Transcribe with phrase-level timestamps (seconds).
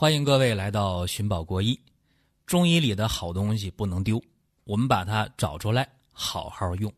[0.00, 1.76] 欢迎各位来到寻宝国医。
[2.46, 4.22] 中医里的好东西不能丢，
[4.62, 6.92] 我们把它找出来，好好用。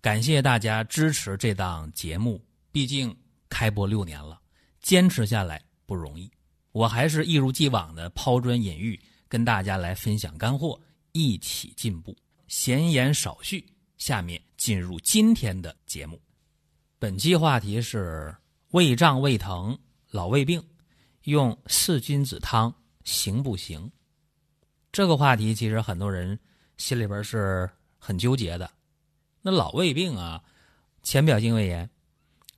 [0.00, 3.16] 感谢大家支持这档节目，毕竟
[3.48, 4.36] 开播六年了，
[4.82, 6.28] 坚持下来不容易。
[6.72, 10.76] 我还是一如既往的抛砖引玉，跟大家来分享干货，
[11.12, 12.16] 一起进步。
[12.48, 13.64] 闲言少叙，
[13.96, 16.20] 下面进入今天的节目。
[16.98, 18.34] 本期话题是
[18.72, 19.78] 胃胀胃疼、
[20.10, 20.60] 老胃病，
[21.30, 23.90] 用四君子汤行不行？
[24.92, 26.38] 这个话题其实很多人
[26.76, 28.68] 心里边是很纠结的。
[29.40, 30.42] 那老胃病啊，
[31.02, 31.88] 浅表性胃炎、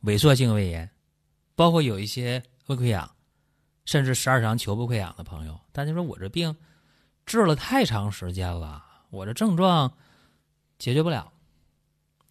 [0.05, 0.91] 萎缩性胃炎，
[1.55, 3.15] 包括有一些胃溃疡，
[3.85, 6.57] 甚至十二肠球部溃疡的朋友，大家说我这病
[7.27, 9.97] 治了太长时间了，我这症状
[10.79, 11.31] 解决不了，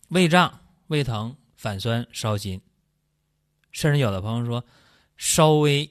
[0.09, 2.59] 胃胀、胃疼、反酸、烧心，
[3.71, 4.65] 甚至有的朋友说
[5.15, 5.89] 稍微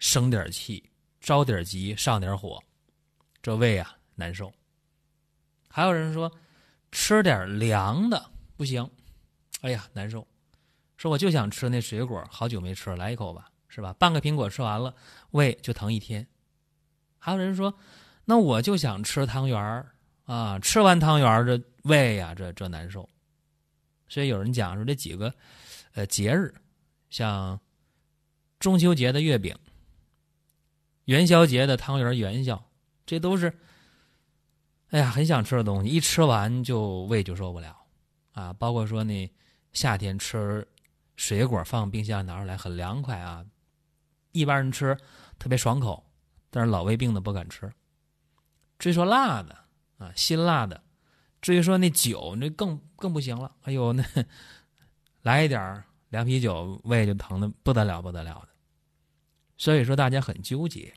[0.00, 2.60] 生点气、着点急、上点火。
[3.40, 4.52] 这胃啊难受，
[5.68, 6.30] 还有人说
[6.92, 8.90] 吃点凉的不行，
[9.62, 10.26] 哎呀难受，
[10.98, 13.94] 说我就想吃那水果，好久没吃了，来一口吧，是吧？
[13.94, 14.94] 半个苹果吃完了，
[15.30, 16.26] 胃就疼一天。
[17.18, 17.72] 还有人说，
[18.26, 23.08] 那我就想吃汤圆儿啊，吃完汤圆儿这胃呀这这难受。
[24.06, 25.32] 所以有人讲说这几个
[25.94, 26.54] 呃节日，
[27.08, 27.58] 像
[28.58, 29.56] 中秋节的月饼，
[31.10, 32.64] 元宵节的汤圆元宵。
[33.04, 33.52] 这都是，
[34.90, 37.76] 哎呀，很想吃的东西，一吃完就胃就受不了，
[38.30, 39.28] 啊，包括说那
[39.72, 40.64] 夏天吃
[41.16, 43.44] 水果放冰箱拿出来很凉快啊，
[44.30, 44.96] 一般人吃
[45.36, 46.04] 特别爽口，
[46.48, 47.68] 但是老胃病的不敢吃。
[48.78, 49.58] 至于说辣的
[49.98, 50.80] 啊，辛辣的，
[51.42, 54.04] 至于说那酒那更更不行了，哎呦那
[55.22, 58.48] 来一点凉啤酒，胃就疼的不得了不得了的。
[59.58, 60.94] 所以说大家很纠结。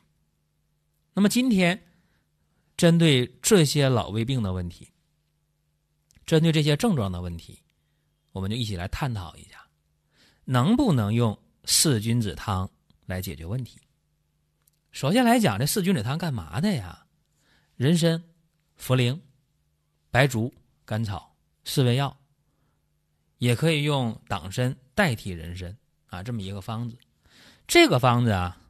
[1.14, 1.80] 那么今天。
[2.76, 4.90] 针对这些老胃病的问题，
[6.26, 7.62] 针对这些症状的问题，
[8.32, 9.64] 我们就一起来探讨一下，
[10.44, 12.68] 能不能用四君子汤
[13.06, 13.80] 来解决问题？
[14.90, 17.06] 首先来讲，这四君子汤干嘛的呀？
[17.76, 18.20] 人参、
[18.76, 19.20] 茯苓、
[20.10, 20.52] 白术、
[20.84, 21.32] 甘草
[21.62, 22.14] 四味药，
[23.38, 26.98] 也可以用党参代替人参啊，这么一个方子。
[27.68, 28.60] 这个方子啊，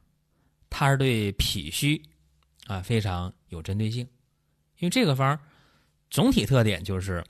[0.69, 1.99] 它是对脾虚。
[2.65, 4.01] 啊，非常有针对性，
[4.79, 5.39] 因为这个方
[6.09, 7.23] 总体特点就是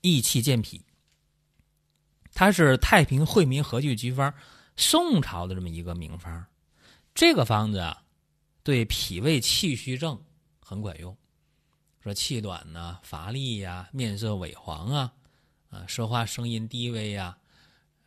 [0.00, 0.84] 益气健脾。
[2.32, 4.32] 它是太平惠民和聚局方
[4.76, 6.44] 宋朝的这么一个名方。
[7.14, 8.02] 这个方子啊，
[8.62, 10.20] 对脾胃气虚症
[10.60, 11.16] 很管用。
[12.02, 15.12] 说气短呐、乏力呀、面色萎黄啊、
[15.68, 17.36] 啊说话声音低微呀、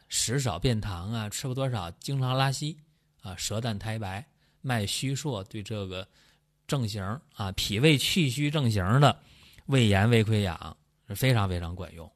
[0.10, 2.78] 食少便溏啊、吃不多少经常拉稀
[3.22, 4.26] 啊、舌淡苔白、
[4.62, 6.06] 脉虚数，对这个。
[6.68, 7.04] 正型
[7.36, 9.20] 啊，脾胃气虚正型的
[9.66, 12.12] 胃炎、胃溃疡是非常非常管用。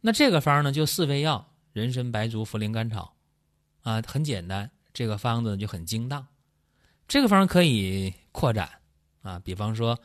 [0.00, 3.16] 那这个方呢，就四味药：人参、白术、茯苓、甘草，
[3.82, 4.70] 啊，很简单。
[4.92, 6.26] 这个方子就很精当。
[7.06, 8.70] 这个方可以扩展
[9.22, 9.98] 啊，比方说，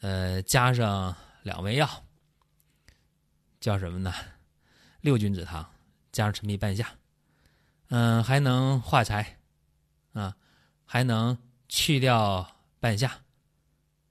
[0.00, 1.88] 呃，加上两味药，
[3.60, 4.12] 叫什么呢？
[5.00, 5.66] 六君子汤，
[6.12, 6.90] 加上陈皮、半夏，
[7.88, 9.38] 嗯，还能化财
[10.12, 10.36] 啊，
[10.84, 11.36] 还能
[11.68, 12.53] 去掉。
[12.84, 13.18] 半夏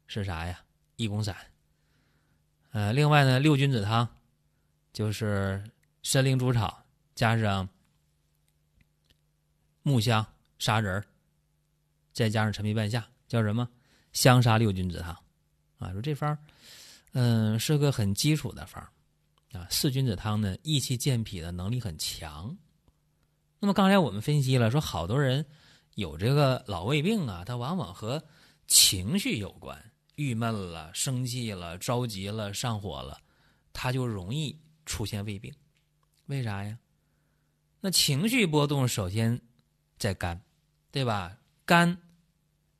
[0.07, 0.59] 是啥呀？
[0.95, 1.37] 益功散。
[2.71, 4.07] 呃，另外呢，六君子汤
[4.91, 5.63] 就是
[6.01, 7.69] 参苓竹草加上
[9.83, 10.25] 木香、
[10.57, 11.05] 砂仁
[12.13, 13.69] 再加上陈皮、半夏，叫什么？
[14.11, 15.15] 香砂六君子汤。
[15.77, 16.35] 啊，说这方
[17.11, 18.83] 嗯，是个很基础的方
[19.51, 19.67] 啊。
[19.69, 22.57] 四君子汤呢，益气健脾的能力很强。
[23.59, 25.45] 那么刚才我们分析了，说好多人
[25.93, 28.23] 有这个老胃病啊，他往往和
[28.67, 33.21] 情绪有关，郁闷了、生气了、着急了、上火了，
[33.71, 35.53] 他就容易出现胃病。
[36.27, 36.79] 为啥呀？
[37.81, 39.41] 那情绪波动首先
[39.97, 40.41] 在肝，
[40.91, 41.37] 对吧？
[41.65, 42.01] 肝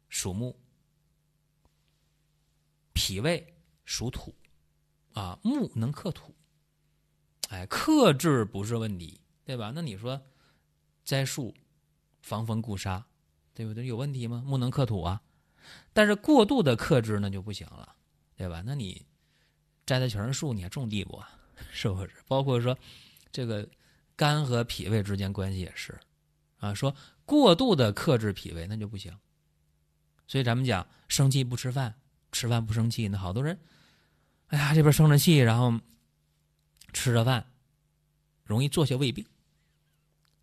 [0.07, 0.57] 属木，
[2.94, 4.33] 脾胃属土，
[5.13, 6.33] 啊，木能克土，
[7.50, 9.71] 哎，克制不是问题，对吧？
[9.75, 10.21] 那你说
[11.03, 11.53] 栽树
[12.21, 13.06] 防风固沙，
[13.53, 13.86] 对不对？
[13.86, 14.41] 有问题吗？
[14.45, 15.21] 木能克土啊。
[15.94, 17.95] 但是过度的克制那就不行了，
[18.36, 18.63] 对吧？
[18.65, 19.06] 那你
[19.86, 21.21] 摘的全是树，你还种地不？
[21.71, 22.12] 是不是？
[22.27, 22.77] 包括说
[23.31, 23.68] 这个
[24.15, 25.98] 肝和脾胃之间关系也是
[26.57, 26.74] 啊。
[26.74, 26.95] 说
[27.25, 29.18] 过度的克制脾胃那就不行。
[30.27, 31.94] 所以咱们讲生气不吃饭，
[32.31, 33.07] 吃饭不生气。
[33.07, 33.60] 那好多人，
[34.48, 35.80] 哎呀，这边生着气，然后
[36.92, 37.45] 吃着饭，
[38.44, 39.25] 容易做些胃病。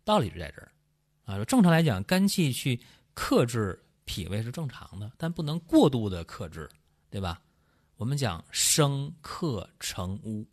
[0.03, 0.71] 道理就在这儿
[1.25, 1.43] 啊。
[1.45, 2.79] 正常来讲，肝气去
[3.13, 3.83] 克制。
[4.05, 6.69] 脾胃是正常的，但不能过度的克制，
[7.09, 7.41] 对吧？
[7.97, 10.45] 我们讲生克成污，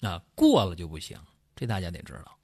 [0.00, 1.18] 啊，过了就不行，
[1.54, 2.36] 这大家得知道。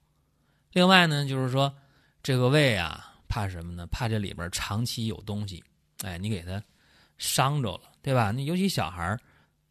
[0.71, 1.75] 另外呢，就是说
[2.23, 3.85] 这个胃啊，怕什么呢？
[3.87, 5.63] 怕这里边长期有东西，
[6.03, 6.63] 哎，你给它
[7.17, 8.31] 伤着了，对吧？
[8.31, 9.17] 那尤其小孩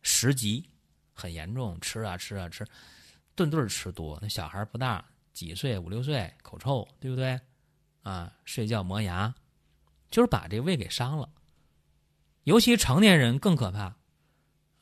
[0.02, 0.68] 食积
[1.12, 2.66] 很严重，吃啊吃啊吃，
[3.34, 4.18] 顿顿吃多。
[4.20, 7.40] 那小孩不大，几岁五六岁，口臭，对不对？
[8.02, 9.34] 啊，睡觉磨牙，
[10.14, 11.28] 就是把这胃给伤了。
[12.44, 13.96] 尤其成年人更可怕，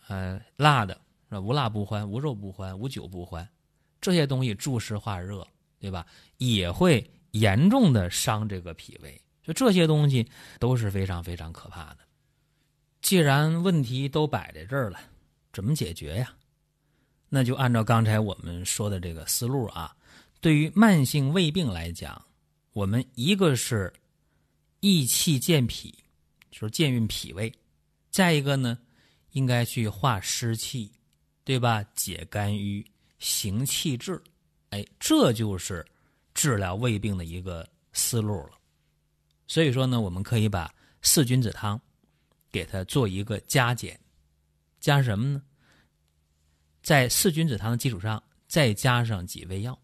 [0.09, 1.01] 呃，辣的
[1.31, 1.39] 是？
[1.39, 3.49] 无辣不欢，无肉不欢，无酒不欢，
[4.01, 5.47] 这些东西助湿化热。
[5.81, 6.07] 对吧？
[6.37, 10.25] 也会严重的伤这个脾胃，就这些东西
[10.61, 11.99] 都是非常非常可怕的。
[13.01, 15.01] 既然问题都摆在这儿了，
[15.53, 16.33] 怎么解决呀？
[17.29, 19.93] 那就按照刚才我们说的这个思路啊。
[20.41, 22.25] 对于慢性胃病来讲，
[22.75, 23.93] 我们一个是
[24.83, 25.95] 益气健脾，
[26.51, 27.49] 就是健运脾胃；
[28.11, 28.77] 再一个呢，
[29.31, 30.91] 应该去化湿气，
[31.45, 31.85] 对吧？
[31.95, 32.85] 解肝郁，
[33.21, 34.21] 行气滞。
[34.71, 35.87] 哎，这就是
[36.35, 38.59] 治疗胃病的一个思路了。
[39.47, 41.81] 所以说呢，我们可以把四君子汤
[42.51, 43.97] 给它做一个加减，
[44.81, 45.41] 加什么呢？
[46.83, 49.81] 在四君子汤的基础上再加上几味药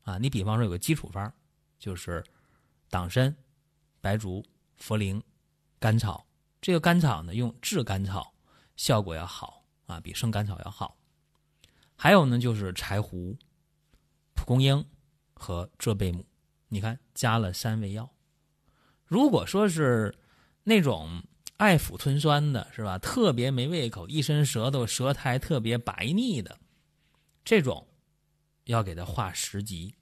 [0.00, 0.16] 啊。
[0.16, 1.30] 你比方说有个基础方，
[1.78, 2.24] 就是
[2.88, 3.36] 党参、
[4.00, 4.44] 白术、
[4.80, 5.22] 茯苓、
[5.78, 6.26] 甘草。
[6.60, 8.34] 这个甘草呢，用炙甘草
[8.76, 10.96] 效果要好啊，比生甘草要好。
[11.96, 13.36] 还有呢，就是柴胡。
[14.34, 14.84] 蒲公英
[15.34, 16.26] 和浙贝母，
[16.68, 18.10] 你看加了三味药。
[19.04, 20.14] 如果说是
[20.64, 21.22] 那种
[21.58, 22.96] 爱腐吞酸的，是吧？
[22.98, 26.58] 特别没胃口，一伸舌头，舌苔特别白腻的，
[27.44, 27.86] 这种
[28.64, 29.94] 要给它化食积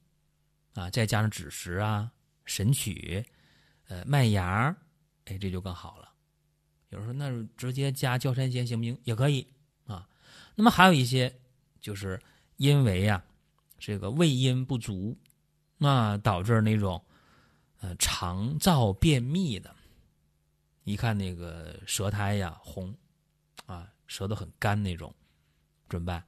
[0.74, 2.12] 啊，再加上枳实啊、
[2.44, 3.24] 神曲、
[3.88, 4.74] 呃麦芽，
[5.26, 6.10] 哎，这就更好了。
[6.90, 8.98] 有人说，那直接加焦山仙行不行？
[9.04, 9.46] 也可以
[9.86, 10.08] 啊。
[10.54, 11.38] 那么还有一些，
[11.80, 12.18] 就是
[12.56, 13.22] 因为呀。
[13.80, 15.16] 这个胃阴不足，
[15.76, 17.00] 那导致那种
[17.78, 19.72] 呃肠燥便秘的，
[20.82, 22.92] 一看那个舌苔呀红，
[23.66, 25.14] 啊舌头很干那种，
[25.88, 26.24] 怎么办？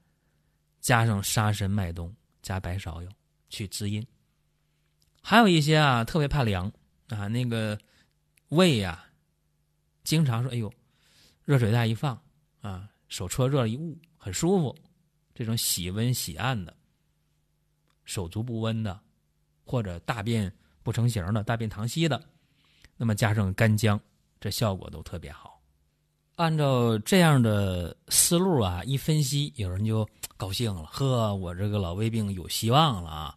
[0.80, 3.10] 加上沙参、麦冬加白芍药
[3.48, 4.06] 去滋阴。
[5.20, 6.70] 还有一些啊特别怕凉
[7.14, 7.78] 啊，那个
[8.48, 9.04] 胃呀，
[10.04, 10.72] 经常说哎呦，
[11.44, 12.20] 热水袋一放
[12.60, 14.76] 啊，手搓热了一捂很舒服，
[15.34, 16.76] 这种喜温喜按的。
[18.04, 18.98] 手足不温的，
[19.64, 20.52] 或者大便
[20.82, 22.20] 不成形的、大便溏稀的，
[22.96, 24.00] 那么加上干姜，
[24.40, 25.62] 这效果都特别好。
[26.36, 33.36] 按照这样的思路啊，一分析，有人就高兴了：呵，我这个老胃病有希望了啊！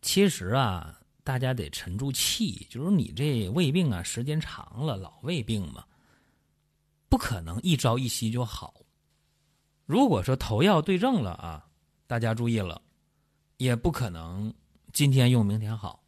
[0.00, 5.84] 其实啊，大家得沉住气，就是你这胃病啊，时间长了，老胃病嘛，
[7.08, 8.74] 不可能一朝一夕就好。
[9.86, 11.66] 如果说头药对症了啊，
[12.06, 12.80] 大家注意了。
[13.58, 14.52] 也不可能
[14.92, 16.02] 今天用明天好，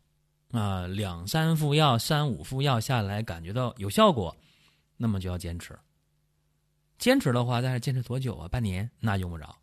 [0.50, 4.36] 啊，两三副药、三五副药下来感觉到有效果，
[4.96, 5.78] 那么就要坚持。
[6.98, 8.48] 坚持的话，但是坚持多久啊？
[8.48, 9.56] 半年那用不着，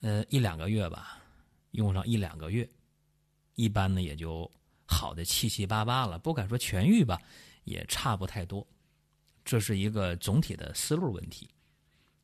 [0.00, 1.18] 呃，一两个月吧，
[1.72, 2.66] 用上一两个月，
[3.54, 4.50] 一般呢也就
[4.90, 6.18] 好的七七八八了。
[6.18, 7.20] 不敢说痊愈吧，
[7.64, 8.66] 也差不太多。
[9.44, 11.48] 这是一个总体的思路问题。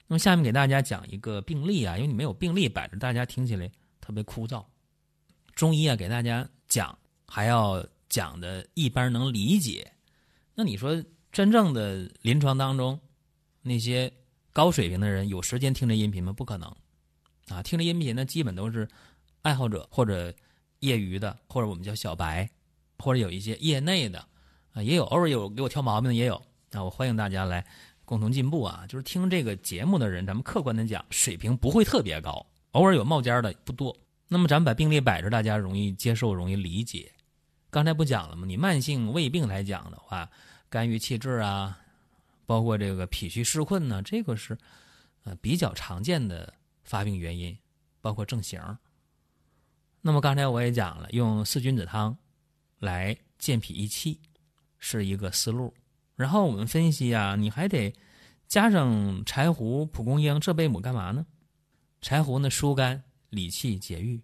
[0.06, 4.64] 那么下面给大家讲一个病例啊，因为你没有病例摆着，大家听起来特别枯燥。
[5.54, 9.90] 中医啊，给大家讲还要讲的一般能理解。
[10.54, 11.02] 那你说
[11.32, 13.00] 真正的临床当中，
[13.62, 14.12] 那些
[14.52, 16.32] 高水平的人有时间听这音频吗？
[16.32, 16.68] 不可能
[17.48, 17.62] 啊！
[17.62, 18.88] 听这音频呢，基本都是
[19.42, 20.32] 爱好者或者
[20.80, 22.48] 业余的，或者我们叫小白，
[22.98, 24.24] 或者有一些业内的
[24.72, 26.40] 啊，也有偶尔有给我挑毛病的也有
[26.72, 26.82] 啊。
[26.82, 27.64] 我欢迎大家来
[28.04, 28.84] 共同进步啊！
[28.88, 33.96] 就是听这个节目的人，咱们客观的讲，水平不会特别高，偶尔有冒尖的不多。
[34.28, 37.10] 那么咱们把病例摆着，大家容易接受，容易理解。
[37.70, 38.46] 刚才不讲了吗？
[38.46, 40.28] 你慢性胃病来讲的话，
[40.68, 41.78] 肝郁气滞啊，
[42.46, 44.56] 包括这个脾虚湿困呢，这个是
[45.24, 46.52] 呃比较常见的
[46.84, 47.56] 发病原因，
[48.00, 48.60] 包括症型。
[50.00, 52.16] 那么刚才我也讲了，用四君子汤
[52.78, 54.20] 来健脾益气
[54.78, 55.72] 是一个思路。
[56.14, 57.92] 然后我们分析啊，你还得
[58.46, 61.26] 加上柴胡、蒲公英、浙贝母干嘛呢？
[62.00, 63.02] 柴胡呢疏肝。
[63.30, 64.22] 理气解郁，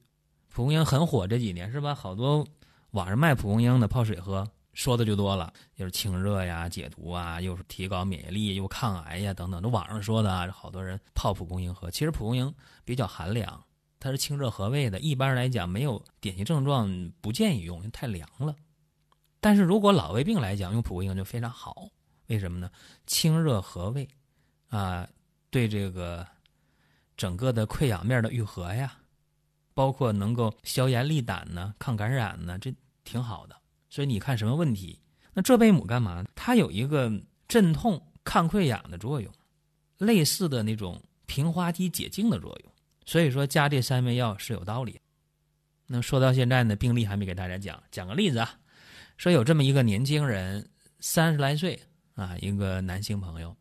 [0.48, 1.92] 蒲公英很火这几年是吧？
[1.92, 2.46] 好多
[2.92, 9.60] 网上卖蒲公英的泡水喝，说的就多了，又是清热呀、解毒啊，又是提高免疫力，又抗癌呀等等。
[9.60, 11.90] 都网上说的啊，好多人泡蒲公英喝。
[11.90, 12.54] 其实蒲公英
[12.84, 13.62] 比较寒凉，
[14.02, 18.52] 它是清热和胃的，一般来讲没有典型症状，不建议用，因为太凉了。
[19.38, 21.88] 但是如果老胃病来讲，用蒲公英就非常好。
[22.26, 22.68] 为什么呢？
[23.06, 24.08] 清热和胃，
[24.70, 25.08] 啊，
[25.50, 26.26] 对这个
[27.16, 28.92] 整个的溃疡面的愈合呀，
[29.72, 33.54] 包括能够消炎利胆呢、抗感染呢，这挺好的。
[33.88, 34.98] 所以你看什么问题？
[35.32, 36.24] 那浙贝母干嘛？
[36.34, 37.08] 它有一个
[37.46, 39.32] 镇痛、抗溃疡的作用，
[39.98, 42.71] 类似的那种平滑肌解痉的作用。
[43.04, 45.00] 所以说加这三味药是有道理。
[45.86, 48.58] 那说到现在呢，病例还没给大家讲，讲个例子啊，
[49.16, 50.68] 说有这么一个年轻人，
[51.00, 51.80] 三十来岁。
[52.14, 53.56] 啊，一个男性朋友，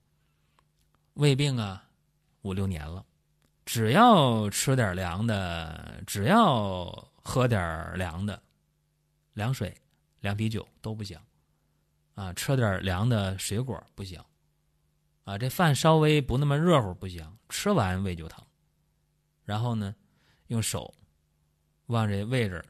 [1.13, 1.81] 胃病啊，
[2.41, 3.01] 五六年了，
[3.65, 6.85] 只要吃点凉的，只要
[7.23, 8.43] 喝点凉的，
[9.31, 9.73] 凉水、
[10.19, 11.17] 凉啤酒都不行，
[12.13, 14.21] 啊，吃点凉的水果不行，
[15.23, 18.43] 啊，这饭稍微不那么热乎不行，吃完胃就疼，
[19.43, 19.95] 然后呢，
[20.47, 20.93] 用手
[21.87, 22.63] 往这位置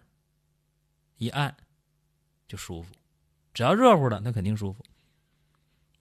[1.17, 1.55] 一按
[2.47, 2.93] 就舒服，
[3.53, 4.83] 只要热乎的，那肯定舒服。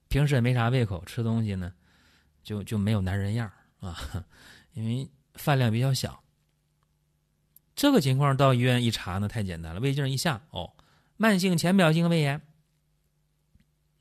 [0.09, 1.73] 平时也没啥胃口，吃东西呢，
[2.43, 3.51] 就就没有男人样
[3.81, 3.97] 啊，
[4.73, 6.23] 因为饭量比较小。
[7.77, 10.75] 这个情况到医院一查呢，太简单了，胃镜一下，哦，
[11.17, 12.41] 慢性浅表性胃炎。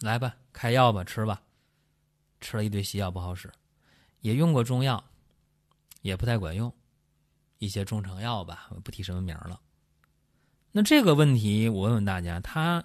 [0.02, 1.44] 来吧，开药吧，吃吧。
[2.42, 3.52] 吃了一堆西药不好使，
[4.22, 5.09] 也用过中药，
[6.02, 6.74] 也不太管用。
[7.58, 9.60] 一些中成药吧，我不提什么名了。
[10.72, 12.84] 那这个问题，我问问大家，他。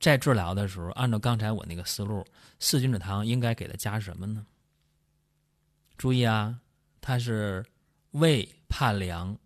[0.00, 2.24] 在治疗的时候，按照刚才我那个思路，
[2.60, 4.46] 四君子汤应该给他加什么呢？
[5.96, 6.60] 注意啊，
[7.00, 7.66] 他是
[8.12, 9.36] 胃怕凉，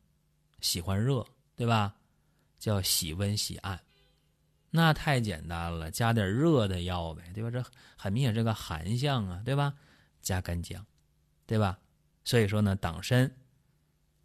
[0.60, 1.26] 喜欢热，
[1.56, 1.94] 对吧？
[2.58, 3.80] 叫喜温喜暗，
[4.68, 7.50] 那太简单了，加点热的药呗，对吧？
[7.50, 7.64] 这
[7.96, 9.72] 很明显是个寒象啊，对吧？
[10.20, 10.84] 加干姜，
[11.46, 11.78] 对吧？
[12.24, 13.30] 所以说呢，党参。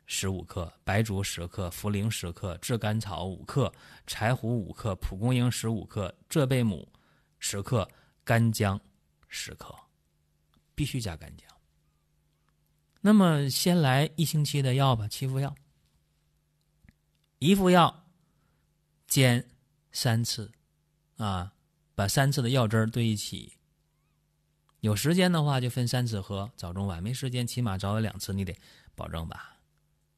[0.10, 3.70] 十五克，白术十克，茯苓十克，炙甘草五克，
[4.06, 6.90] 柴胡五克，蒲公英十五克，浙贝母
[7.40, 7.86] 十克，
[8.24, 8.80] 干姜
[9.28, 9.76] 十克，
[10.74, 11.46] 必须加干姜。
[13.02, 15.54] 那么先来一星期的药吧，七副药，
[17.40, 18.06] 一副药
[19.08, 19.46] 煎
[19.92, 20.50] 三次，
[21.18, 21.52] 啊，
[21.96, 23.57] 把三次的药汁兑一起。
[24.88, 28.58] 有时间的话就分三次喝，早中晚；没时间，起码早晚两次，你得
[28.96, 29.58] 保证吧。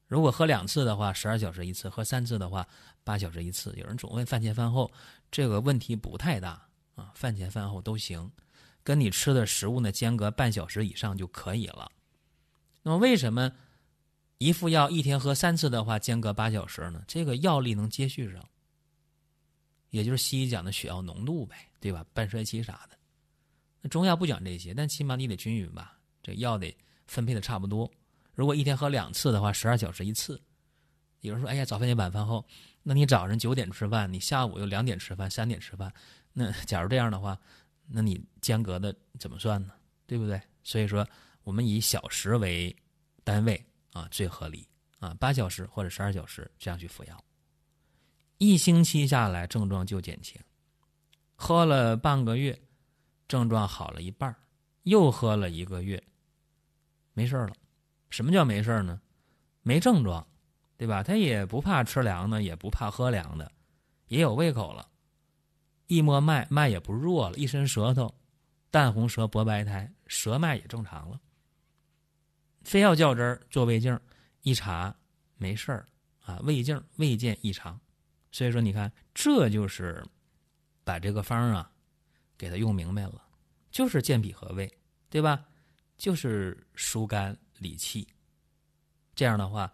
[0.05, 2.67] 如果喝两次的话，十二小时一次；喝三次的话，
[3.03, 3.73] 八小时一次。
[3.77, 4.91] 有人总问饭前饭后，
[5.31, 8.31] 这个问题不太大啊，饭前饭后都行，
[8.83, 11.91] 跟你吃的食物呢间隔半小时以上就可以了。
[12.83, 13.51] 那么为什么
[14.37, 17.03] 一副药一天喝三次的话间隔八小时呢？
[17.07, 18.47] 这个药力能接续上，
[19.89, 22.05] 也就是西医讲的血药浓度呗，对吧？
[22.13, 22.98] 半衰期啥的。
[23.81, 26.75] 那中药不讲这些，但起码你得均匀吧，这药得
[27.07, 27.89] 分配的差不多。
[28.33, 30.41] 如果一天喝两次的话，十二小时一次。
[31.21, 32.45] 有人说：“哎呀，早饭点晚饭后，
[32.81, 35.93] 那你早上九点吃饭，你下午又两点吃饭，三点吃饭，
[36.31, 37.37] 那假如这样的话，
[37.87, 39.73] 那你间隔的怎么算呢？
[40.07, 40.41] 对不对？
[40.63, 41.05] 所以说，
[41.43, 42.73] 我们以小时为
[43.25, 44.65] 单位啊，最合理
[44.99, 47.21] 啊，八小时或者十二小时这样去服药，
[48.37, 50.39] 一星期下来症状就减轻。
[51.35, 52.57] 喝了半个月，
[53.29, 54.35] 症状好了一半
[54.83, 56.03] 又喝了一个月，
[57.13, 57.53] 没事了。
[58.09, 58.99] 什么叫没事呢？
[59.61, 60.27] 没症状，
[60.75, 61.03] 对吧？
[61.03, 63.51] 他也不怕吃凉的，也不怕喝凉的，
[64.07, 64.89] 也有胃口了。
[65.85, 68.13] 一摸脉，脉也不弱了，一伸舌头，
[68.71, 71.21] 淡红舌，薄白苔，舌脉也正常了。
[72.63, 73.99] 非要较真儿做胃镜，
[74.41, 74.95] 一查
[75.37, 75.85] 没事儿
[76.25, 77.79] 啊，胃镜未见异常。
[78.31, 80.03] 所以说，你看，这就是
[80.83, 81.71] 把这个方啊
[82.39, 83.21] 给他用明白了，
[83.69, 84.73] 就是健脾和胃，
[85.11, 85.45] 对吧？
[85.95, 87.37] 就是疏肝。
[87.59, 88.07] 理气，
[89.13, 89.69] 这样的话，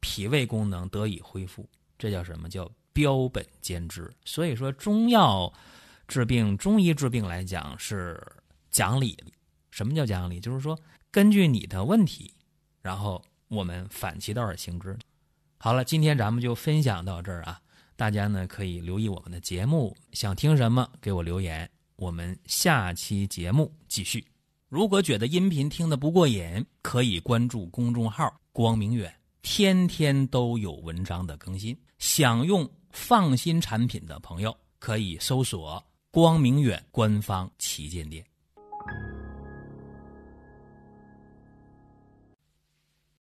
[0.00, 4.14] 脾胃功能得以恢复，这叫什么叫标本兼治？
[4.26, 5.50] 所以说，中药
[6.06, 8.22] 治病，中医治病来讲是
[8.70, 9.16] 讲理。
[9.70, 10.38] 什么叫讲理？
[10.38, 10.78] 就是说，
[11.10, 12.34] 根据你的问题，
[12.82, 14.98] 然后我们反其道而行之。
[15.56, 17.62] 好了，今天咱们就分享到这儿啊，
[17.98, 24.24] 大家呢可以留意我们的节目，想听什么给我留言，我们下期节目继续。
[24.68, 29.12] 如果觉得音频听得不过瘾，可以关注公众号“光明远”，
[29.42, 31.76] 天天都有文章的更新。
[31.98, 38.24] 想用放心产品的朋友，可以搜索“光明远”官方旗舰店。